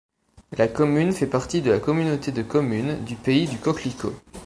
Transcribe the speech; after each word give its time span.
La 0.57 0.67
commune 0.67 1.11
fait 1.13 1.27
partie 1.27 1.61
de 1.61 1.69
la 1.69 1.77
communauté 1.79 2.31
de 2.31 2.41
communes 2.41 3.03
du 3.05 3.15
Pays 3.15 3.45
du 3.45 3.59
Coquelicot. 3.59 4.19